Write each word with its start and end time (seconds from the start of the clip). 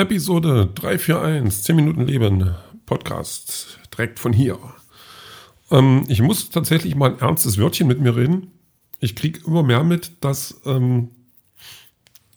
Episode 0.00 0.70
341, 0.76 1.62
10 1.62 1.76
Minuten 1.76 2.06
Leben, 2.06 2.54
Podcast, 2.86 3.78
direkt 3.92 4.18
von 4.18 4.32
hier. 4.32 4.58
Ähm, 5.70 6.06
ich 6.08 6.22
muss 6.22 6.48
tatsächlich 6.48 6.96
mal 6.96 7.10
ein 7.10 7.18
ernstes 7.18 7.58
Wörtchen 7.58 7.86
mit 7.86 8.00
mir 8.00 8.16
reden. 8.16 8.50
Ich 9.00 9.14
kriege 9.14 9.40
immer 9.46 9.62
mehr 9.62 9.84
mit, 9.84 10.12
dass 10.24 10.58
ähm, 10.64 11.08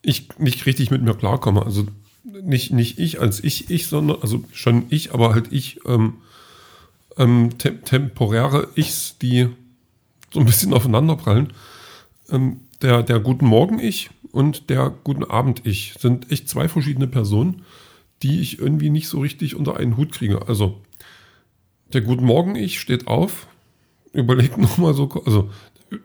ich 0.02 0.38
nicht 0.40 0.66
richtig 0.66 0.92
mit 0.92 1.04
mir 1.04 1.14
klarkomme. 1.14 1.64
Also 1.64 1.86
nicht, 2.26 2.74
nicht 2.74 3.00
ich 3.00 3.22
als 3.22 3.42
ich, 3.42 3.70
ich, 3.70 3.88
sondern, 3.88 4.22
also 4.22 4.44
schon 4.52 4.88
ich, 4.90 5.14
aber 5.14 5.34
halt 5.34 5.54
ich, 5.54 5.80
ähm, 5.86 6.16
ähm, 7.18 7.58
te 7.60 7.80
temporäre 7.80 8.68
Ichs, 8.76 9.18
die 9.20 9.48
so 10.34 10.42
ein 10.42 10.46
bisschen 10.46 10.74
aufeinanderprallen. 10.74 11.54
Ähm, 12.30 12.60
der, 12.82 13.04
der 13.04 13.22
Guten 13.22 13.46
Morgen-Ich 13.46 14.10
und 14.34 14.72
der 14.72 14.92
Guten 15.04 15.24
Abend-Ich 15.24 15.94
sind 16.00 16.32
echt 16.32 16.50
zwei 16.50 16.68
verschiedene 16.68 17.06
Personen, 17.06 17.62
die 18.24 18.42
ich 18.42 18.58
irgendwie 18.58 18.90
nicht 18.90 19.08
so 19.08 19.20
richtig 19.20 19.56
unter 19.56 19.78
einen 19.78 19.96
Hut 19.96 20.12
kriege. 20.12 20.48
Also, 20.48 20.82
der 21.94 22.02
Guten 22.02 22.26
Morgen-Ich 22.26 22.80
steht 22.80 23.06
auf, 23.06 23.48
überlegt 24.12 24.58
nochmal 24.58 24.96
so, 24.96 25.08
also 25.26 25.52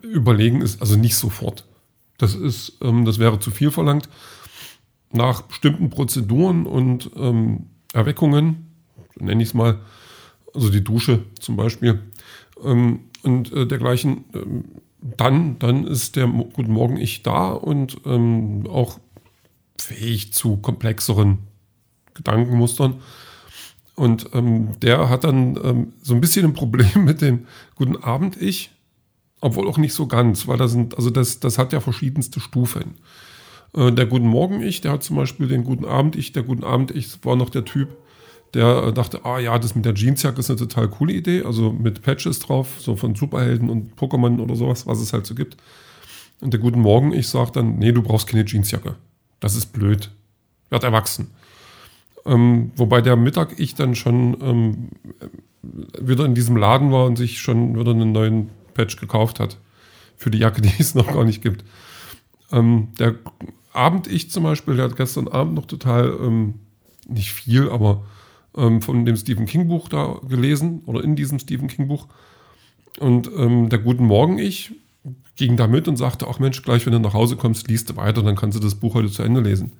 überlegen 0.03 0.61
ist 0.61 0.83
also 0.83 0.97
nicht 0.97 1.17
sofort. 1.17 1.67
Das 2.19 2.35
ist, 2.35 2.77
ähm, 2.83 3.07
das 3.07 3.19
wäre 3.19 3.41
zu 3.41 3.51
viel 3.51 3.71
verlangt. 3.71 4.11
Nach 5.11 5.41
bestimmten 5.41 5.89
Prozeduren 5.89 6.67
und 6.67 7.11
ähm, 7.17 7.71
Erweckungen, 7.95 8.67
nenne 9.19 9.43
ich 9.43 9.49
es 9.49 9.55
mal, 9.55 9.81
also 10.53 10.69
die 10.69 10.85
Dusche 10.85 11.25
zum 11.41 11.57
Beispiel 11.57 12.03
ähm, 12.63 13.01
und 13.23 13.55
äh, 13.55 13.67
dergleichen, 13.67 14.27
ähm, 14.35 14.65
dann, 15.01 15.59
dann 15.59 15.87
ist 15.87 16.17
der 16.17 16.27
Guten 16.27 16.73
Morgen 16.73 16.97
ich 16.97 17.23
da 17.23 17.51
und 17.53 17.99
ähm, 18.05 18.67
auch 18.69 18.99
fähig 19.79 20.33
zu 20.33 20.57
komplexeren 20.57 21.39
Gedankenmustern. 22.15 23.01
Und 23.95 24.31
ähm, 24.33 24.79
der 24.81 25.09
hat 25.09 25.25
dann 25.25 25.59
ähm, 25.63 25.93
so 26.03 26.15
ein 26.15 26.21
bisschen 26.21 26.47
ein 26.47 26.53
Problem 26.53 26.91
mit 27.05 27.21
dem 27.21 27.47
Guten 27.75 27.97
Abend 27.97 28.41
ich, 28.41 28.71
obwohl 29.41 29.69
auch 29.69 29.79
nicht 29.79 29.95
so 29.95 30.07
ganz, 30.07 30.47
weil 30.47 30.57
da 30.57 30.69
sind, 30.69 30.97
also 30.97 31.11
das, 31.11 31.41
das 31.41 31.59
hat 31.59 31.73
ja 31.73 31.81
verschiedenste 31.81 32.41
Stufen. 32.41 32.95
Äh, 33.75 33.93
der 33.93 34.07
Guten 34.07 34.29
Morgen 34.29 34.63
ich, 34.63 34.81
der 34.81 34.93
hat 34.93 35.03
zum 35.03 35.17
Beispiel 35.17 35.49
den 35.49 35.65
Guten 35.65 35.85
Abend 35.85 36.17
ich, 36.17 36.33
der 36.33 36.43
Guten 36.43 36.65
Abend 36.65 36.91
ich 36.93 37.25
war 37.25 37.37
noch 37.37 37.51
der 37.51 37.65
Typ, 37.65 37.97
der 38.55 38.93
dachte, 38.93 39.25
ah 39.25 39.39
ja, 39.39 39.59
das 39.59 39.75
mit 39.75 39.85
der 39.85 39.95
Jeansjacke 39.95 40.41
ist 40.41 40.51
eine 40.51 40.59
total 40.59 40.89
coole 40.89 41.13
Idee, 41.13 41.43
also 41.43 41.73
mit 41.73 42.03
Patches 42.03 42.41
drauf, 42.41 42.77
so 42.79 42.97
von 42.97 43.15
Superhelden 43.15 43.69
und 43.69 43.97
Pokémon 43.97 44.41
oder 44.41 44.57
sowas, 44.57 44.87
was 44.87 45.01
es 45.01 45.13
halt 45.13 45.27
so 45.27 45.35
gibt. 45.35 45.57
Und 46.41 46.53
der 46.53 46.61
Guten 46.61 46.81
Morgen, 46.81 47.13
ich 47.13 47.29
sage 47.29 47.53
dann, 47.53 47.79
nee, 47.79 47.93
du 47.93 48.03
brauchst 48.03 48.27
keine 48.29 48.45
Jeansjacke. 48.45 48.95
Das 49.41 49.55
ist 49.55 49.73
blöd. 49.73 50.11
Werd 50.71 50.85
erwachsen. 50.85 51.31
Ähm, 52.25 52.73
wobei 52.77 53.01
der 53.01 53.17
Mittag 53.17 53.59
ich 53.59 53.75
dann 53.75 53.95
schon 53.95 54.37
ähm, 54.43 54.89
wieder 56.01 56.25
in 56.25 56.35
diesem 56.35 56.57
Laden 56.57 56.93
war 56.93 57.07
und 57.07 57.17
sich 57.17 57.41
schon 57.41 57.79
wieder 57.79 57.91
einen 57.91 58.13
neuen 58.13 58.51
Patch 58.75 58.97
gekauft 58.97 59.41
hat. 59.41 59.59
Für 60.17 60.31
die 60.31 60.39
Jacke, 60.39 60.61
die 60.63 60.73
es 60.79 60.95
noch 60.95 61.09
gar 61.09 61.25
nicht 61.25 61.43
gibt. 61.43 61.65
Ähm, 62.53 62.89
der 62.99 63.17
Abend 63.73 64.07
ich 64.07 64.31
zum 64.31 64.43
Beispiel, 64.45 64.77
der 64.77 64.87
hat 64.87 64.97
gestern 64.97 65.29
Abend 65.29 65.55
noch 65.55 65.67
total, 65.67 66.17
ähm, 66.21 66.55
nicht 67.09 67.33
viel, 67.33 67.71
aber 67.71 68.05
ähm, 68.59 68.83
von 68.83 69.07
dem 69.07 69.17
Stephen 69.17 69.47
King 69.47 69.69
Buch 69.69 69.89
da 69.89 70.21
gelesen 70.29 70.83
oder 70.87 71.03
in 71.03 71.17
diesem 71.17 71.39
Stephen 71.39 71.69
King 71.69 71.89
Buch. 71.89 72.09
Und 72.99 73.31
ähm, 73.37 73.69
der 73.69 73.79
Guten 73.79 74.05
Morgen 74.05 74.39
ich 74.39 74.73
ging 75.37 75.57
da 75.57 75.69
mit 75.69 75.87
und 75.87 75.97
sagte, 75.97 76.27
ach 76.29 76.41
Mensch, 76.41 76.63
gleich 76.63 76.85
wenn 76.85 76.93
du 76.93 76.99
nach 76.99 77.15
Hause 77.15 77.37
kommst, 77.37 77.69
liest 77.69 77.89
du 77.91 77.97
weiter, 77.97 78.23
dann 78.23 78.35
kannst 78.35 78.59
du 78.59 78.63
das 78.63 78.75
Buch 78.75 78.95
heute 78.95 79.11
zu 79.11 79.23
Ende 79.23 79.41
lesen. 79.41 79.73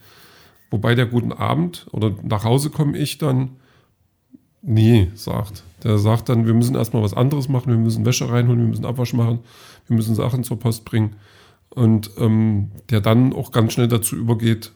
Wobei 0.71 0.95
der 0.95 1.07
Guten 1.07 1.33
Abend 1.33 1.87
oder 1.91 2.15
nach 2.23 2.45
Hause 2.45 2.71
komme 2.71 2.97
ich 2.97 3.19
dann, 3.19 3.51
nee, 4.63 5.09
sagt. 5.15 5.65
Der 5.83 5.99
sagt 5.99 6.29
dann, 6.29 6.47
wir 6.47 6.55
müssen 6.55 6.77
erstmal 6.77 7.03
was 7.03 7.15
anderes 7.15 7.49
machen, 7.49 7.73
wir 7.73 7.79
müssen 7.79 8.05
Wäsche 8.05 8.31
reinholen, 8.31 8.61
wir 8.61 8.69
müssen 8.69 8.85
Abwasch 8.85 9.15
machen, 9.15 9.41
wir 9.89 9.97
müssen 9.97 10.15
Sachen 10.15 10.45
zur 10.45 10.59
Post 10.59 10.85
bringen. 10.85 11.17
Und 11.71 12.11
ähm, 12.19 12.71
der 12.91 13.01
dann 13.01 13.33
auch 13.33 13.51
ganz 13.51 13.73
schnell 13.73 13.89
dazu 13.89 14.17
übergeht, 14.17 14.73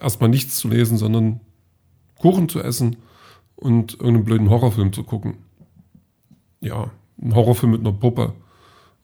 erstmal 0.00 0.30
nichts 0.30 0.56
zu 0.56 0.68
lesen, 0.68 0.96
sondern 0.96 1.40
Kuchen 2.18 2.48
zu 2.48 2.60
essen 2.60 2.96
und 3.58 3.94
irgendeinen 3.94 4.24
blöden 4.24 4.50
Horrorfilm 4.50 4.92
zu 4.92 5.02
gucken. 5.02 5.34
Ja, 6.60 6.90
ein 7.20 7.34
Horrorfilm 7.34 7.72
mit 7.72 7.80
einer 7.80 7.92
Puppe. 7.92 8.34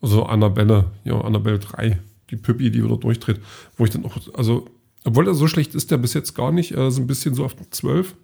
Also 0.01 0.23
Annabelle, 0.23 0.91
ja, 1.03 1.19
Annabelle 1.19 1.59
3, 1.59 1.99
die 2.29 2.37
Püppi, 2.37 2.71
die 2.71 2.83
wieder 2.83 2.97
durchdreht. 2.97 3.41
Wo 3.77 3.83
ich 3.83 3.91
dann 3.91 4.05
auch, 4.05 4.17
also, 4.33 4.65
obwohl 5.03 5.27
er 5.27 5.33
so 5.33 5.47
schlecht 5.47 5.75
ist, 5.75 5.91
der 5.91 5.97
bis 5.97 6.13
jetzt 6.13 6.35
gar 6.35 6.51
nicht, 6.51 6.71
er 6.71 6.87
ist 6.87 6.97
ein 6.97 7.07
bisschen 7.07 7.33
so 7.33 7.43
auf 7.43 7.55
12, 7.69 8.15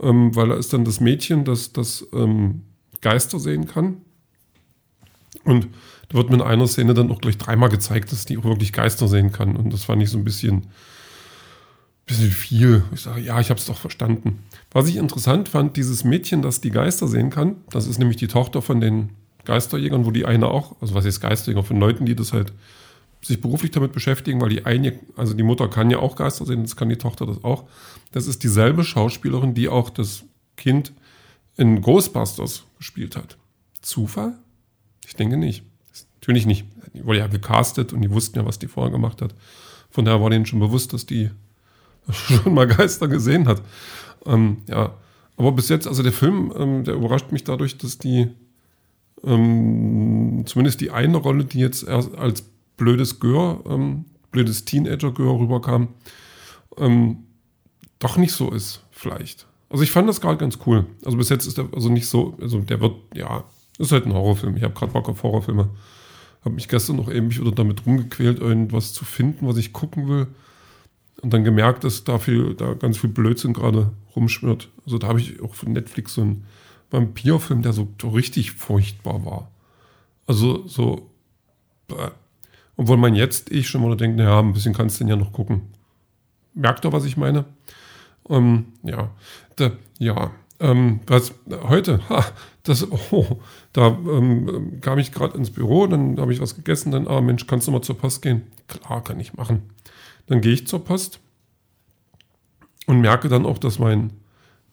ähm, 0.00 0.34
weil 0.36 0.50
er 0.52 0.58
ist 0.58 0.72
dann 0.72 0.84
das 0.84 1.00
Mädchen, 1.00 1.44
das, 1.44 1.72
das 1.72 2.06
ähm, 2.12 2.62
Geister 3.00 3.40
sehen 3.40 3.66
kann. 3.66 4.02
Und 5.44 5.68
da 6.08 6.18
wird 6.18 6.30
mir 6.30 6.36
in 6.36 6.42
einer 6.42 6.66
Szene 6.66 6.94
dann 6.94 7.10
auch 7.10 7.20
gleich 7.20 7.38
dreimal 7.38 7.68
gezeigt, 7.68 8.12
dass 8.12 8.26
die 8.26 8.38
auch 8.38 8.44
wirklich 8.44 8.72
Geister 8.72 9.08
sehen 9.08 9.32
kann. 9.32 9.56
Und 9.56 9.72
das 9.72 9.84
fand 9.84 10.02
ich 10.02 10.10
so 10.10 10.18
ein 10.18 10.24
bisschen, 10.24 10.68
bisschen 12.08 12.32
viel. 12.32 12.82
Ich 12.92 13.02
sage, 13.02 13.20
ja, 13.20 13.38
ich 13.38 13.50
habe 13.50 13.60
es 13.60 13.66
doch 13.66 13.78
verstanden. 13.78 14.40
Was 14.72 14.88
ich 14.88 14.96
interessant 14.96 15.48
fand, 15.48 15.76
dieses 15.76 16.02
Mädchen, 16.02 16.42
das 16.42 16.60
die 16.60 16.70
Geister 16.70 17.06
sehen 17.06 17.30
kann, 17.30 17.56
das 17.70 17.86
ist 17.86 17.98
nämlich 17.98 18.16
die 18.16 18.26
Tochter 18.26 18.62
von 18.62 18.80
den 18.80 19.10
Geisterjägern, 19.44 20.04
wo 20.04 20.10
die 20.10 20.26
eine 20.26 20.48
auch, 20.48 20.76
also 20.80 20.94
was 20.94 21.04
ist 21.04 21.20
Geisterjäger, 21.20 21.62
von 21.62 21.78
Leuten, 21.78 22.06
die 22.06 22.16
das 22.16 22.32
halt 22.32 22.52
sich 23.22 23.40
beruflich 23.40 23.70
damit 23.70 23.92
beschäftigen, 23.92 24.40
weil 24.40 24.50
die 24.50 24.64
eine, 24.64 24.98
also 25.16 25.34
die 25.34 25.42
Mutter 25.42 25.68
kann 25.68 25.90
ja 25.90 25.98
auch 25.98 26.16
Geister 26.16 26.46
sehen, 26.46 26.62
das 26.62 26.76
kann 26.76 26.88
die 26.88 26.96
Tochter 26.96 27.26
das 27.26 27.42
auch. 27.44 27.64
Das 28.12 28.26
ist 28.26 28.42
dieselbe 28.42 28.84
Schauspielerin, 28.84 29.54
die 29.54 29.68
auch 29.68 29.90
das 29.90 30.24
Kind 30.56 30.92
in 31.56 31.82
Ghostbusters 31.82 32.64
gespielt 32.78 33.16
hat. 33.16 33.36
Zufall? 33.80 34.38
Ich 35.06 35.16
denke 35.16 35.36
nicht. 35.36 35.64
Natürlich 36.20 36.46
nicht. 36.46 36.64
Die 36.94 37.04
wurde 37.04 37.18
ja 37.18 37.26
gecastet 37.26 37.92
und 37.92 38.02
die 38.02 38.10
wussten 38.10 38.38
ja, 38.38 38.46
was 38.46 38.58
die 38.58 38.68
vorher 38.68 38.92
gemacht 38.92 39.20
hat. 39.20 39.34
Von 39.90 40.04
daher 40.04 40.20
war 40.20 40.30
denen 40.30 40.46
schon 40.46 40.60
bewusst, 40.60 40.92
dass 40.92 41.06
die 41.06 41.30
schon 42.12 42.54
mal 42.54 42.66
Geister 42.66 43.08
gesehen 43.08 43.46
hat. 43.46 43.62
Ähm, 44.26 44.58
ja, 44.68 44.94
aber 45.36 45.52
bis 45.52 45.68
jetzt, 45.68 45.86
also 45.86 46.02
der 46.02 46.12
Film, 46.12 46.52
ähm, 46.56 46.84
der 46.84 46.94
überrascht 46.94 47.32
mich 47.32 47.44
dadurch, 47.44 47.78
dass 47.78 47.98
die 47.98 48.28
ähm, 49.24 50.42
zumindest 50.46 50.80
die 50.80 50.90
eine 50.90 51.16
Rolle, 51.16 51.44
die 51.44 51.58
jetzt 51.58 51.86
erst 51.86 52.14
als 52.16 52.42
blödes 52.76 53.20
Gör, 53.20 53.62
ähm, 53.68 54.04
blödes 54.30 54.64
Teenager-Gör 54.64 55.38
rüberkam, 55.38 55.88
ähm, 56.76 57.24
doch 57.98 58.16
nicht 58.16 58.32
so 58.32 58.50
ist, 58.50 58.84
vielleicht. 58.90 59.46
Also 59.70 59.82
ich 59.82 59.90
fand 59.90 60.08
das 60.08 60.20
gerade 60.20 60.38
ganz 60.38 60.58
cool. 60.66 60.86
Also 61.04 61.16
bis 61.18 61.28
jetzt 61.28 61.46
ist 61.46 61.58
der 61.58 61.68
also 61.74 61.88
nicht 61.88 62.06
so, 62.06 62.36
also 62.40 62.60
der 62.60 62.80
wird, 62.80 62.94
ja, 63.14 63.44
ist 63.78 63.92
halt 63.92 64.06
ein 64.06 64.14
Horrorfilm. 64.14 64.56
Ich 64.56 64.62
habe 64.62 64.74
gerade 64.74 64.92
Bock 64.92 65.08
auf 65.08 65.22
Horrorfilme. 65.22 65.68
Habe 66.44 66.54
mich 66.54 66.68
gestern 66.68 66.96
noch 66.96 67.10
eben 67.10 67.34
wieder 67.34 67.50
damit 67.50 67.84
rumgequält, 67.84 68.38
irgendwas 68.38 68.92
zu 68.92 69.04
finden, 69.04 69.46
was 69.46 69.56
ich 69.56 69.72
gucken 69.72 70.08
will 70.08 70.28
und 71.22 71.32
dann 71.32 71.44
gemerkt, 71.44 71.84
dass 71.84 72.04
da 72.04 72.18
viel, 72.18 72.54
da 72.54 72.74
ganz 72.74 72.98
viel 72.98 73.10
Blödsinn 73.10 73.52
gerade 73.52 73.90
rumschwirrt. 74.14 74.68
Also 74.84 74.98
da 74.98 75.08
habe 75.08 75.20
ich 75.20 75.40
auch 75.42 75.54
von 75.54 75.72
Netflix 75.72 76.14
so 76.14 76.22
einen 76.22 76.44
Vampirfilm, 76.90 77.62
der 77.62 77.72
so, 77.72 77.88
so 78.00 78.08
richtig 78.10 78.52
furchtbar 78.52 79.24
war. 79.24 79.50
Also 80.26 80.66
so, 80.66 81.10
bäh. 81.88 82.10
obwohl 82.76 82.96
man 82.96 83.14
jetzt 83.14 83.50
ich 83.50 83.68
schon 83.68 83.82
mal 83.82 83.96
denkt, 83.96 84.16
naja, 84.16 84.40
ein 84.40 84.52
bisschen 84.52 84.74
kannst 84.74 85.00
du 85.00 85.04
den 85.04 85.08
ja 85.08 85.16
noch 85.16 85.32
gucken. 85.32 85.62
Merkt 86.54 86.84
ihr, 86.84 86.92
was 86.92 87.04
ich 87.04 87.16
meine? 87.16 87.44
Ähm, 88.28 88.66
ja, 88.82 89.10
da, 89.56 89.72
ja, 89.98 90.30
ähm, 90.60 91.00
was 91.06 91.34
heute, 91.50 92.00
ha, 92.08 92.24
das, 92.64 92.86
oh, 92.90 93.38
da 93.72 93.88
ähm, 93.88 94.80
kam 94.80 94.98
ich 94.98 95.12
gerade 95.12 95.36
ins 95.36 95.50
Büro, 95.50 95.86
dann 95.86 96.18
habe 96.20 96.32
ich 96.32 96.40
was 96.40 96.56
gegessen, 96.56 96.90
dann, 96.90 97.06
ah 97.08 97.20
Mensch, 97.20 97.46
kannst 97.46 97.66
du 97.66 97.70
mal 97.70 97.82
zur 97.82 97.98
Post 97.98 98.22
gehen? 98.22 98.42
Klar, 98.66 99.02
kann 99.02 99.20
ich 99.20 99.34
machen. 99.34 99.62
Dann 100.26 100.40
gehe 100.40 100.52
ich 100.52 100.66
zur 100.66 100.84
Post 100.84 101.20
und 102.86 103.00
merke 103.00 103.28
dann 103.28 103.46
auch, 103.46 103.58
dass 103.58 103.78
mein, 103.78 104.12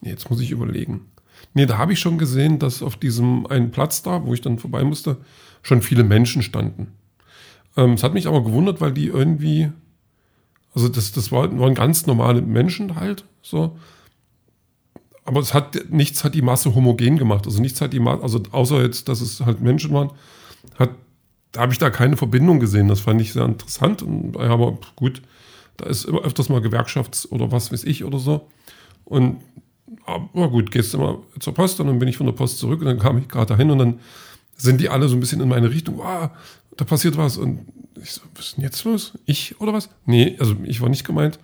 nee, 0.02 0.10
jetzt 0.10 0.30
muss 0.30 0.42
ich 0.42 0.52
überlegen. 0.52 1.06
Nee, 1.54 1.66
da 1.66 1.78
habe 1.78 1.94
ich 1.94 2.00
schon 2.00 2.18
gesehen, 2.18 2.60
dass 2.60 2.82
auf 2.82 2.98
diesem 2.98 3.46
einen 3.48 3.72
Platz 3.72 4.02
da, 4.02 4.26
wo 4.26 4.34
ich 4.34 4.42
dann 4.42 4.60
vorbei 4.60 4.84
musste, 4.84 5.18
schon 5.62 5.82
viele 5.82 6.04
Menschen 6.04 6.42
standen. 6.42 6.94
Ähm, 7.78 7.94
es 7.94 8.04
hat 8.04 8.14
mich 8.14 8.28
aber 8.28 8.44
gewundert, 8.44 8.82
weil 8.82 8.92
die 8.92 9.08
irgendwie, 9.08 9.72
also 10.74 10.90
das, 10.90 11.12
das 11.12 11.32
war, 11.32 11.58
waren 11.60 11.76
ganz 11.76 12.06
normale 12.08 12.42
Menschen 12.42 12.96
halt, 12.96 13.26
so. 13.42 13.78
Aber 15.26 15.40
es 15.40 15.54
hat, 15.54 15.90
nichts 15.90 16.24
hat 16.24 16.36
die 16.36 16.44
Masse 16.44 16.74
homogen 16.76 17.18
gemacht. 17.18 17.46
Also 17.46 17.62
nichts 17.62 17.82
hat 17.82 17.94
die 17.94 18.00
Masse, 18.00 18.24
also 18.24 18.42
außer 18.52 18.82
jetzt, 18.84 19.10
dass 19.10 19.22
es 19.22 19.42
halt 19.42 19.60
Menschen 19.60 19.92
waren, 19.92 20.12
hat, 20.78 20.92
da 21.52 21.62
habe 21.62 21.74
ich 21.74 21.80
da 21.80 21.90
keine 21.90 22.16
Verbindung 22.16 22.60
gesehen. 22.60 22.88
Das 22.88 23.00
fand 23.00 23.20
ich 23.22 23.34
sehr 23.34 23.46
interessant. 23.46 24.04
Und, 24.04 24.38
aber 24.38 24.78
gut, 24.96 25.22
da 25.78 25.88
ist 25.88 26.06
immer 26.06 26.22
öfters 26.22 26.50
mal 26.50 26.62
Gewerkschafts- 26.62 27.28
oder 27.30 27.52
was 27.52 27.72
weiß 27.72 27.84
ich 27.86 28.04
oder 28.04 28.20
so. 28.20 28.48
Und 29.04 29.38
aber 30.06 30.50
gut, 30.50 30.72
gehst 30.72 30.96
mal 30.98 31.18
zur 31.40 31.54
Post 31.54 31.80
und 31.80 31.88
dann 31.88 32.00
bin 32.00 32.08
ich 32.08 32.18
von 32.18 32.26
der 32.26 32.34
Post 32.34 32.60
zurück 32.60 32.80
und 32.82 32.86
dann 32.86 33.00
kam 33.00 33.18
ich 33.18 33.28
gerade 33.28 33.48
dahin 33.48 33.72
und 33.72 33.80
dann 33.80 34.00
sind 34.56 34.80
die 34.80 34.90
alle 34.90 35.08
so 35.08 35.16
ein 35.16 35.20
bisschen 35.20 35.42
in 35.42 35.50
meine 35.50 35.70
Richtung, 35.70 35.98
wow, 35.98 36.30
da 36.78 36.86
passiert 36.86 37.18
was. 37.18 37.38
Und 37.38 37.66
ich 38.02 38.12
so, 38.12 38.22
was 38.36 38.48
ist 38.48 38.58
denn 38.58 38.64
jetzt 38.64 38.84
los? 38.84 39.14
Ich 39.26 39.60
oder 39.60 39.74
was? 39.74 39.90
Nee, 40.06 40.36
also 40.40 40.56
ich 40.64 40.82
war 40.82 40.90
nicht 40.90 41.06
gemeint. 41.06 41.40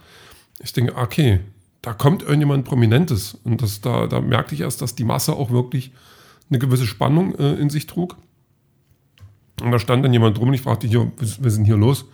Ich 0.59 0.73
denke, 0.73 0.95
okay, 0.95 1.39
da 1.81 1.93
kommt 1.93 2.21
irgendjemand 2.21 2.65
Prominentes. 2.65 3.37
Und 3.43 3.61
das, 3.61 3.81
da, 3.81 4.07
da 4.07 4.21
merkte 4.21 4.55
ich 4.55 4.61
erst, 4.61 4.81
dass 4.81 4.95
die 4.95 5.03
Masse 5.03 5.33
auch 5.33 5.51
wirklich 5.51 5.91
eine 6.49 6.59
gewisse 6.59 6.85
Spannung 6.85 7.35
äh, 7.35 7.53
in 7.53 7.69
sich 7.69 7.87
trug. 7.87 8.17
Und 9.61 9.71
da 9.71 9.79
stand 9.79 10.03
dann 10.03 10.13
jemand 10.13 10.37
drum 10.37 10.49
und 10.49 10.53
ich 10.53 10.61
fragte 10.61 10.87
hier, 10.87 11.11
was, 11.17 11.43
was 11.43 11.59
hier 11.59 11.77
los? 11.77 12.05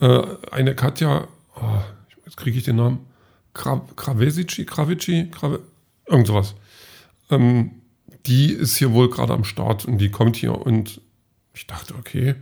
Äh, 0.00 0.22
eine 0.50 0.74
Katja, 0.74 1.28
oh, 1.56 1.80
jetzt 2.24 2.36
kriege 2.36 2.58
ich 2.58 2.64
den 2.64 2.76
Namen, 2.76 3.00
Kravesici, 3.54 4.64
Kravici, 4.64 5.28
Krave, 5.30 5.60
irgend 6.06 6.26
sowas. 6.26 6.54
Ähm, 7.30 7.72
die 8.26 8.52
ist 8.52 8.76
hier 8.76 8.92
wohl 8.92 9.10
gerade 9.10 9.32
am 9.32 9.44
Start 9.44 9.84
und 9.84 9.98
die 9.98 10.10
kommt 10.10 10.36
hier 10.36 10.54
und 10.54 11.00
ich 11.54 11.66
dachte, 11.66 11.94
okay. 11.98 12.36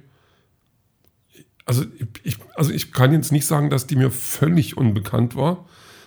Also 1.65 1.85
ich, 2.23 2.39
also 2.55 2.73
ich 2.73 2.93
kann 2.93 3.13
jetzt 3.13 3.33
nicht 3.33 3.47
sagen, 3.47 3.71
dass 3.71 3.87
die 3.87 3.97
mir 3.97 4.11
völlig 4.11 4.77
unbekannt 4.77 5.37
war. 5.37 5.67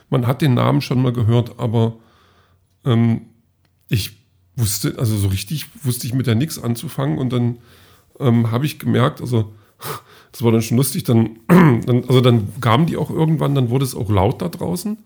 Man 0.10 0.28
hat 0.28 0.42
den 0.42 0.56
Namen 0.56 0.82
schon 0.82 1.02
mal 1.02 1.14
gehört, 1.14 1.60
aber 1.60 1.98
ähm, 2.86 3.22
ich 3.90 4.18
wusste, 4.56 4.96
also 4.98 5.18
so 5.18 5.28
richtig 5.28 5.68
wusste 5.84 6.08
ich 6.08 6.14
mit 6.14 6.28
der 6.28 6.36
nichts 6.36 6.62
anzufangen 6.62 7.18
und 7.18 7.32
dann 7.32 7.58
ähm, 8.20 8.52
habe 8.52 8.66
ich 8.66 8.80
gemerkt, 8.80 9.22
also 9.22 9.54
das 10.32 10.44
war 10.44 10.52
dann 10.52 10.62
schon 10.62 10.78
lustig, 10.78 11.04
dann, 11.04 11.40
dann, 11.48 12.04
also 12.08 12.22
dann 12.22 12.60
kamen 12.62 12.86
die 12.86 12.98
auch 12.98 13.10
irgendwann, 13.10 13.56
dann 13.56 13.70
wurde 13.70 13.86
es 13.86 13.96
auch 13.96 14.10
laut 14.10 14.42
da 14.42 14.50
draußen. 14.50 14.98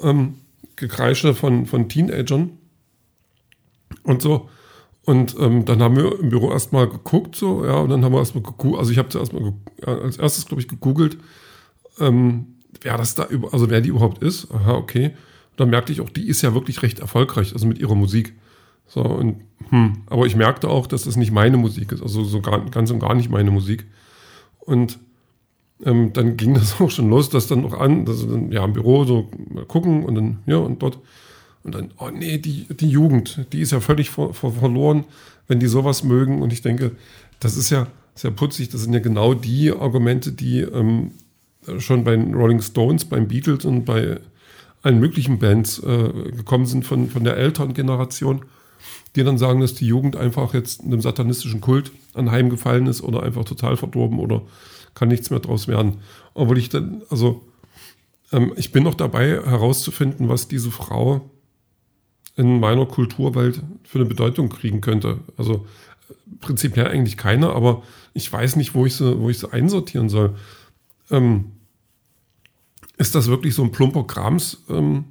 Ähm, 0.00 0.34
Gekreische 0.76 1.34
von, 1.34 1.66
von 1.66 1.88
Teenagern 1.88 2.52
und 4.02 4.22
so. 4.22 4.48
Und 5.04 5.34
ähm, 5.38 5.64
dann 5.64 5.82
haben 5.82 5.96
wir 5.96 6.18
im 6.20 6.30
Büro 6.30 6.50
erstmal 6.50 6.88
geguckt, 6.88 7.34
so, 7.36 7.64
ja, 7.64 7.78
und 7.78 7.90
dann 7.90 8.04
haben 8.04 8.12
wir 8.12 8.18
erstmal 8.18 8.44
gegoogelt, 8.44 8.78
also 8.78 8.92
ich 8.92 8.98
habe 8.98 9.08
zuerst 9.08 9.32
mal 9.32 9.54
als 9.84 10.18
erstes, 10.18 10.46
glaube 10.46 10.60
ich, 10.60 10.68
gegoogelt, 10.68 11.18
ähm, 11.98 12.59
wer 12.82 12.96
das 12.96 13.14
da, 13.14 13.28
also 13.52 13.70
wer 13.70 13.80
die 13.80 13.90
überhaupt 13.90 14.22
ist. 14.22 14.50
Aha, 14.52 14.74
okay. 14.74 15.06
Und 15.06 15.60
dann 15.60 15.70
merkte 15.70 15.92
ich 15.92 16.00
auch, 16.00 16.10
die 16.10 16.28
ist 16.28 16.42
ja 16.42 16.54
wirklich 16.54 16.82
recht 16.82 17.00
erfolgreich, 17.00 17.52
also 17.52 17.66
mit 17.66 17.78
ihrer 17.78 17.94
Musik. 17.94 18.34
So, 18.86 19.02
und, 19.02 19.42
hm, 19.68 19.98
aber 20.06 20.26
ich 20.26 20.34
merkte 20.34 20.68
auch, 20.68 20.86
dass 20.86 21.04
das 21.04 21.16
nicht 21.16 21.30
meine 21.30 21.56
Musik 21.56 21.92
ist, 21.92 22.02
also 22.02 22.24
so 22.24 22.40
gar, 22.40 22.68
ganz 22.70 22.90
und 22.90 22.98
gar 22.98 23.14
nicht 23.14 23.30
meine 23.30 23.50
Musik. 23.50 23.86
Und 24.58 24.98
ähm, 25.84 26.12
dann 26.12 26.36
ging 26.36 26.54
das 26.54 26.80
auch 26.80 26.90
schon 26.90 27.08
los, 27.08 27.28
dass 27.30 27.46
dann 27.46 27.62
noch 27.62 27.78
an, 27.78 28.04
dass 28.04 28.26
dann, 28.26 28.50
ja, 28.52 28.64
im 28.64 28.72
Büro 28.72 29.04
so 29.04 29.30
gucken 29.68 30.04
und 30.04 30.14
dann, 30.14 30.38
ja, 30.46 30.56
und 30.56 30.82
dort. 30.82 30.98
Und 31.62 31.74
dann, 31.74 31.92
oh 31.98 32.08
nee, 32.08 32.38
die, 32.38 32.66
die 32.70 32.88
Jugend, 32.88 33.46
die 33.52 33.60
ist 33.60 33.72
ja 33.72 33.80
völlig 33.80 34.08
vor, 34.08 34.32
vor, 34.32 34.50
verloren, 34.50 35.04
wenn 35.46 35.60
die 35.60 35.66
sowas 35.66 36.02
mögen. 36.04 36.40
Und 36.40 36.54
ich 36.54 36.62
denke, 36.62 36.92
das 37.38 37.58
ist 37.58 37.68
ja 37.68 37.86
sehr 38.14 38.30
putzig, 38.30 38.70
das 38.70 38.80
sind 38.80 38.94
ja 38.94 39.00
genau 39.00 39.34
die 39.34 39.70
Argumente, 39.70 40.32
die 40.32 40.60
ähm, 40.60 41.12
schon 41.78 42.04
bei 42.04 42.16
den 42.16 42.34
Rolling 42.34 42.62
Stones, 42.62 43.04
beim 43.04 43.28
Beatles 43.28 43.64
und 43.64 43.84
bei 43.84 44.18
allen 44.82 45.00
möglichen 45.00 45.38
Bands 45.38 45.78
äh, 45.80 46.12
gekommen 46.30 46.66
sind 46.66 46.84
von, 46.84 47.08
von 47.08 47.24
der 47.24 47.36
älteren 47.36 47.74
Generation, 47.74 48.44
die 49.14 49.24
dann 49.24 49.38
sagen, 49.38 49.60
dass 49.60 49.74
die 49.74 49.86
Jugend 49.86 50.16
einfach 50.16 50.54
jetzt 50.54 50.82
einem 50.82 51.00
satanistischen 51.00 51.60
Kult 51.60 51.92
anheimgefallen 52.14 52.86
ist 52.86 53.02
oder 53.02 53.22
einfach 53.22 53.44
total 53.44 53.76
verdorben 53.76 54.18
oder 54.18 54.42
kann 54.94 55.08
nichts 55.08 55.30
mehr 55.30 55.40
draus 55.40 55.68
werden. 55.68 55.98
Obwohl 56.34 56.58
ich 56.58 56.70
dann, 56.70 57.02
also 57.10 57.42
ähm, 58.32 58.52
ich 58.56 58.72
bin 58.72 58.84
noch 58.84 58.94
dabei 58.94 59.28
herauszufinden, 59.28 60.28
was 60.28 60.48
diese 60.48 60.70
Frau 60.70 61.30
in 62.36 62.60
meiner 62.60 62.86
Kulturwelt 62.86 63.62
für 63.84 63.98
eine 63.98 64.08
Bedeutung 64.08 64.48
kriegen 64.48 64.80
könnte. 64.80 65.18
Also 65.36 65.66
prinzipiell 66.40 66.88
eigentlich 66.88 67.16
keine, 67.16 67.50
aber 67.50 67.82
ich 68.14 68.32
weiß 68.32 68.56
nicht, 68.56 68.74
wo 68.74 68.86
ich 68.86 68.96
sie, 68.96 69.20
wo 69.20 69.28
ich 69.28 69.38
sie 69.38 69.52
einsortieren 69.52 70.08
soll. 70.08 70.36
Ähm, 71.10 71.52
ist 72.96 73.14
das 73.14 73.28
wirklich 73.28 73.54
so 73.54 73.62
ein 73.62 73.72
plumper 73.72 74.04
Krams, 74.04 74.64
ähm, 74.68 75.06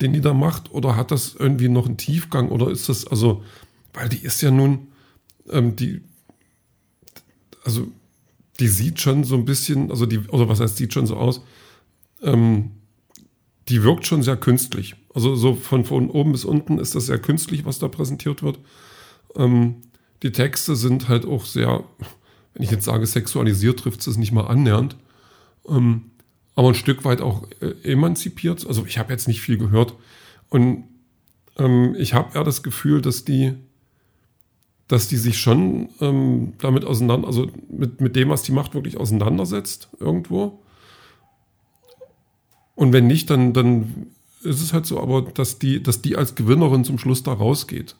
den 0.00 0.12
die 0.12 0.20
da 0.20 0.34
macht, 0.34 0.72
oder 0.72 0.96
hat 0.96 1.10
das 1.10 1.34
irgendwie 1.34 1.68
noch 1.68 1.86
einen 1.86 1.96
Tiefgang, 1.96 2.48
oder 2.48 2.70
ist 2.70 2.88
das, 2.88 3.06
also, 3.06 3.42
weil 3.92 4.08
die 4.08 4.24
ist 4.24 4.42
ja 4.42 4.50
nun, 4.50 4.88
ähm, 5.50 5.76
die, 5.76 6.02
also, 7.64 7.88
die 8.60 8.68
sieht 8.68 9.00
schon 9.00 9.24
so 9.24 9.34
ein 9.34 9.44
bisschen, 9.44 9.90
also 9.90 10.06
die, 10.06 10.18
oder 10.18 10.48
was 10.48 10.60
heißt, 10.60 10.76
sieht 10.76 10.92
schon 10.92 11.06
so 11.06 11.16
aus, 11.16 11.40
ähm, 12.22 12.70
die 13.68 13.82
wirkt 13.82 14.06
schon 14.06 14.22
sehr 14.22 14.36
künstlich. 14.36 14.94
Also 15.14 15.34
so 15.36 15.54
von, 15.54 15.84
von 15.84 16.10
oben 16.10 16.32
bis 16.32 16.44
unten 16.44 16.78
ist 16.78 16.94
das 16.94 17.06
sehr 17.06 17.18
künstlich, 17.18 17.64
was 17.64 17.78
da 17.78 17.88
präsentiert 17.88 18.42
wird. 18.42 18.58
Ähm, 19.36 19.76
die 20.22 20.32
Texte 20.32 20.76
sind 20.76 21.08
halt 21.08 21.24
auch 21.24 21.44
sehr, 21.44 21.84
wenn 22.54 22.62
ich 22.62 22.70
jetzt 22.70 22.84
sage, 22.84 23.06
sexualisiert, 23.06 23.80
trifft 23.80 24.06
es 24.06 24.16
nicht 24.16 24.32
mal 24.32 24.46
annähernd. 24.46 24.96
Ähm, 25.68 26.10
aber 26.54 26.68
ein 26.68 26.74
Stück 26.74 27.04
weit 27.04 27.20
auch 27.20 27.48
äh, 27.60 27.74
emanzipiert. 27.82 28.66
Also 28.66 28.86
ich 28.86 28.98
habe 28.98 29.12
jetzt 29.12 29.28
nicht 29.28 29.40
viel 29.40 29.58
gehört. 29.58 29.94
Und 30.48 30.84
ähm, 31.58 31.94
ich 31.98 32.14
habe 32.14 32.36
eher 32.36 32.44
das 32.44 32.62
Gefühl, 32.62 33.02
dass 33.02 33.24
die, 33.24 33.54
dass 34.86 35.08
die 35.08 35.16
sich 35.16 35.38
schon 35.38 35.88
ähm, 36.00 36.54
damit 36.58 36.84
auseinander, 36.84 37.26
also 37.26 37.50
mit, 37.68 38.00
mit 38.00 38.14
dem, 38.14 38.28
was 38.28 38.42
die 38.42 38.52
macht, 38.52 38.74
wirklich 38.74 38.96
auseinandersetzt 38.98 39.88
irgendwo. 39.98 40.60
Und 42.76 42.92
wenn 42.92 43.06
nicht, 43.06 43.30
dann, 43.30 43.52
dann 43.52 44.06
ist 44.42 44.60
es 44.60 44.72
halt 44.72 44.86
so, 44.86 45.00
aber 45.00 45.22
dass 45.22 45.58
die, 45.58 45.82
dass 45.82 46.02
die 46.02 46.16
als 46.16 46.34
Gewinnerin 46.34 46.84
zum 46.84 46.98
Schluss 46.98 47.22
da 47.22 47.32
rausgeht. 47.32 47.96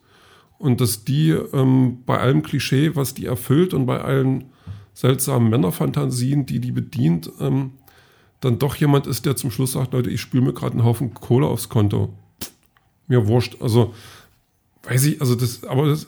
Und 0.65 0.81
dass 0.81 1.05
die 1.05 1.29
ähm, 1.29 1.99
bei 2.07 2.19
allem 2.19 2.43
Klischee, 2.43 2.97
was 2.97 3.13
die 3.13 3.27
erfüllt 3.27 3.75
und 3.75 3.85
bei 3.85 4.01
allen 4.01 4.45
seltsamen 4.95 5.51
Männerfantasien, 5.51 6.47
die 6.47 6.59
die 6.59 6.73
bedient, 6.73 7.31
ähm, 7.39 7.73
dann 8.41 8.59
doch 8.59 8.75
jemand 8.75 9.07
ist, 9.07 9.27
der 9.27 9.37
zum 9.37 9.51
Schluss 9.51 9.73
sagt, 9.73 9.93
Leute, 9.93 10.09
ich 10.09 10.23
spüle 10.23 10.43
mir 10.43 10.55
gerade 10.55 10.73
einen 10.73 10.85
Haufen 10.85 11.13
Kohle 11.13 11.49
aufs 11.49 11.69
Konto. 11.69 12.15
Mir 13.09 13.27
wurscht. 13.27 13.61
Also, 13.61 13.93
weiß 14.85 15.05
ich, 15.05 15.21
also 15.21 15.35
das, 15.35 15.65
aber 15.65 15.87
das, 15.87 16.07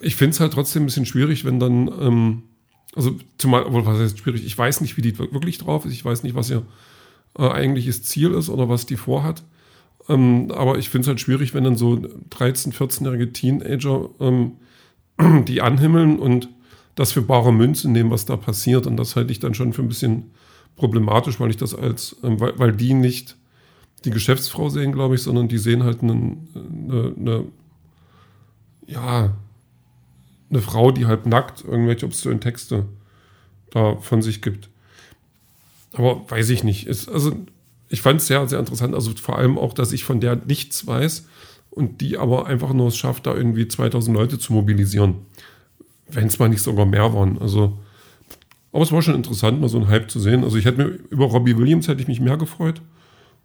ich 0.00 0.16
finde 0.16 0.30
es 0.30 0.40
halt 0.40 0.54
trotzdem 0.54 0.84
ein 0.84 0.86
bisschen 0.86 1.04
schwierig, 1.04 1.44
wenn 1.44 1.60
dann, 1.60 1.88
ähm, 2.00 2.42
also 2.96 3.14
zumal, 3.36 3.64
obwohl, 3.64 3.84
was 3.84 3.98
heißt 3.98 4.18
schwierig, 4.20 4.42
ich 4.42 4.56
weiß 4.56 4.80
nicht, 4.80 4.96
wie 4.96 5.02
die 5.02 5.18
wirklich 5.18 5.58
drauf 5.58 5.84
ist, 5.84 5.92
ich 5.92 6.06
weiß 6.06 6.22
nicht, 6.22 6.34
was 6.34 6.48
ihr 6.48 6.62
äh, 7.38 7.46
eigentliches 7.46 8.04
Ziel 8.04 8.32
ist 8.32 8.48
oder 8.48 8.70
was 8.70 8.86
die 8.86 8.96
vorhat. 8.96 9.44
Ähm, 10.08 10.50
aber 10.52 10.78
ich 10.78 10.88
finde 10.88 11.02
es 11.02 11.08
halt 11.08 11.20
schwierig, 11.20 11.54
wenn 11.54 11.64
dann 11.64 11.76
so 11.76 11.94
13-, 12.30 12.72
14-jährige 12.72 13.32
Teenager 13.32 14.08
ähm, 14.20 14.52
die 15.46 15.60
anhimmeln 15.60 16.18
und 16.18 16.48
das 16.94 17.12
für 17.12 17.22
bare 17.22 17.52
Münze 17.52 17.90
nehmen, 17.90 18.10
was 18.10 18.24
da 18.24 18.36
passiert. 18.36 18.86
Und 18.86 18.96
das 18.96 19.16
halte 19.16 19.32
ich 19.32 19.38
dann 19.38 19.54
schon 19.54 19.72
für 19.72 19.82
ein 19.82 19.88
bisschen 19.88 20.30
problematisch, 20.76 21.38
weil 21.38 21.50
ich 21.50 21.56
das 21.56 21.74
als, 21.74 22.16
ähm, 22.22 22.40
weil, 22.40 22.58
weil 22.58 22.72
die 22.72 22.94
nicht 22.94 23.36
die 24.04 24.10
Geschäftsfrau 24.10 24.68
sehen, 24.68 24.92
glaube 24.92 25.16
ich, 25.16 25.22
sondern 25.22 25.48
die 25.48 25.58
sehen 25.58 25.82
halt 25.82 26.02
einen, 26.02 26.48
eine, 26.54 27.14
eine, 27.16 27.44
ja, 28.86 29.36
eine 30.50 30.60
Frau, 30.60 30.92
die 30.92 31.06
halt 31.06 31.26
nackt 31.26 31.64
irgendwelche 31.64 32.06
obszönen 32.06 32.40
Texte 32.40 32.86
da 33.70 33.96
von 33.96 34.22
sich 34.22 34.40
gibt. 34.40 34.70
Aber 35.92 36.28
weiß 36.30 36.50
ich 36.50 36.64
nicht. 36.64 36.86
Es, 36.86 37.08
also 37.08 37.32
ich 37.88 38.02
fand 38.02 38.20
es 38.20 38.26
sehr, 38.26 38.46
sehr 38.48 38.58
interessant. 38.58 38.94
Also 38.94 39.12
vor 39.12 39.38
allem 39.38 39.58
auch, 39.58 39.72
dass 39.72 39.92
ich 39.92 40.04
von 40.04 40.20
der 40.20 40.36
nichts 40.36 40.86
weiß 40.86 41.26
und 41.70 42.00
die 42.00 42.18
aber 42.18 42.46
einfach 42.46 42.72
nur 42.72 42.88
es 42.88 42.96
schafft, 42.96 43.26
da 43.26 43.34
irgendwie 43.34 43.68
2000 43.68 44.16
Leute 44.16 44.38
zu 44.38 44.52
mobilisieren. 44.52 45.14
Wenn 46.10 46.26
es 46.26 46.38
mal 46.38 46.48
nicht 46.48 46.62
sogar 46.62 46.86
mehr 46.86 47.12
waren. 47.14 47.38
Also, 47.38 47.78
aber 48.72 48.82
es 48.82 48.92
war 48.92 49.02
schon 49.02 49.14
interessant, 49.14 49.60
mal 49.60 49.68
so 49.68 49.78
einen 49.78 49.88
Hype 49.88 50.10
zu 50.10 50.20
sehen. 50.20 50.44
Also 50.44 50.56
ich 50.56 50.64
hätte 50.64 50.78
mir 50.78 50.98
über 51.10 51.26
Robbie 51.26 51.56
Williams 51.56 51.88
hätte 51.88 52.00
ich 52.00 52.08
mich 52.08 52.20
mehr 52.20 52.36
gefreut. 52.36 52.80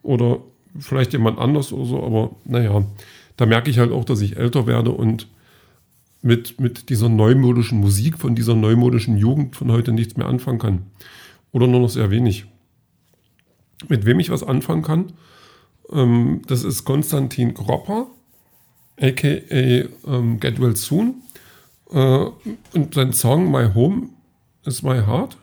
Oder 0.01 0.39
vielleicht 0.79 1.13
jemand 1.13 1.39
anders 1.39 1.71
oder 1.71 1.85
so. 1.85 2.03
Aber 2.03 2.31
naja, 2.45 2.83
da 3.37 3.45
merke 3.45 3.69
ich 3.69 3.79
halt 3.79 3.91
auch, 3.91 4.05
dass 4.05 4.21
ich 4.21 4.37
älter 4.37 4.67
werde 4.67 4.91
und 4.91 5.27
mit, 6.21 6.59
mit 6.59 6.89
dieser 6.89 7.09
neumodischen 7.09 7.79
Musik, 7.79 8.17
von 8.17 8.33
dieser 8.33 8.55
neumodischen 8.55 9.17
Jugend 9.17 9.55
von 9.55 9.71
heute 9.71 9.91
nichts 9.91 10.15
mehr 10.15 10.27
anfangen 10.27 10.59
kann. 10.59 10.81
Oder 11.51 11.67
nur 11.67 11.81
noch 11.81 11.89
sehr 11.89 12.09
wenig 12.09 12.45
mit 13.89 14.05
wem 14.05 14.19
ich 14.19 14.29
was 14.29 14.43
anfangen 14.43 14.83
kann. 14.83 15.13
Ähm, 15.91 16.41
das 16.47 16.63
ist 16.63 16.85
Konstantin 16.85 17.53
Gropper, 17.53 18.07
aka 18.99 19.27
ähm, 19.27 20.39
Get 20.39 20.61
Well 20.61 20.75
Soon. 20.75 21.15
Äh, 21.91 22.25
und 22.73 22.93
sein 22.93 23.13
Song 23.13 23.51
My 23.51 23.69
Home 23.73 24.09
is 24.65 24.83
My 24.83 24.99
Heart. 25.05 25.37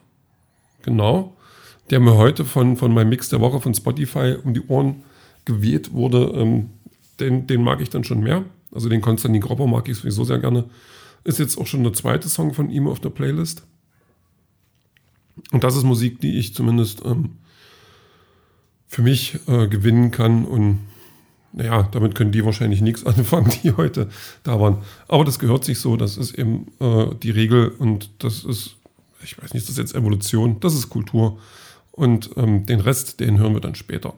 Genau. 0.83 1.37
Der 1.91 2.01
mir 2.01 2.17
heute 2.17 2.45
von, 2.45 2.77
von 2.77 2.95
meinem 2.95 3.09
Mix 3.09 3.29
der 3.29 3.41
Woche 3.41 3.61
von 3.61 3.75
Spotify 3.75 4.37
um 4.43 4.55
die 4.55 4.67
Ohren 4.67 5.03
gewählt 5.45 5.93
wurde. 5.93 6.33
Ähm, 6.37 6.71
den, 7.19 7.47
den 7.47 7.63
mag 7.63 7.81
ich 7.81 7.91
dann 7.91 8.05
schon 8.05 8.21
mehr. 8.21 8.45
Also 8.73 8.89
den 8.89 9.01
Konstantin 9.01 9.43
Gropper 9.43 9.67
mag 9.67 9.89
ich 9.89 9.99
sowieso 9.99 10.25
sehr 10.25 10.39
gerne. 10.39 10.65
Ist 11.25 11.39
jetzt 11.39 11.59
auch 11.59 11.67
schon 11.67 11.83
der 11.83 11.93
zweite 11.93 12.29
Song 12.29 12.55
von 12.55 12.71
ihm 12.71 12.87
auf 12.87 13.01
der 13.01 13.11
Playlist. 13.11 13.65
Und 15.53 15.65
das 15.65 15.77
ist 15.77 15.85
Musik, 15.85 16.21
die 16.21 16.39
ich 16.39 16.55
zumindest 16.55 17.05
ähm, 17.05 17.39
für 18.91 19.03
mich 19.03 19.39
äh, 19.47 19.69
gewinnen 19.69 20.11
kann. 20.11 20.45
Und 20.45 20.81
naja, 21.53 21.89
damit 21.93 22.17
können 22.17 22.33
die 22.33 22.45
wahrscheinlich 22.45 22.83
nichts 22.83 23.07
anfangen, 23.07 23.53
die 23.63 23.73
heute 23.73 24.11
da 24.43 24.61
waren. 24.61 24.79
Aber 25.09 25.25
das 25.25 25.39
gehört 25.39 25.65
sich 25.65 25.79
so, 25.79 25.97
das 25.97 26.19
ist 26.19 26.37
eben 26.37 26.67
äh, 26.81 27.07
die 27.23 27.31
Regel 27.31 27.69
und 27.69 28.11
das 28.19 28.45
ist, 28.45 28.77
ich 29.23 29.41
weiß 29.41 29.55
nicht, 29.55 29.63
ist 29.63 29.71
das 29.71 29.79
jetzt 29.79 29.95
Evolution, 29.95 30.59
das 30.61 30.75
ist 30.75 30.91
Kultur. 30.91 31.39
Und 31.93 32.31
ähm, 32.37 32.67
den 32.67 32.81
Rest, 32.81 33.21
den 33.21 33.39
hören 33.39 33.55
wir 33.55 33.61
dann 33.61 33.77
später. 33.77 34.15